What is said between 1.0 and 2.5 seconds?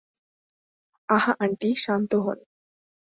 আহা আন্টি, শান্ত হোন।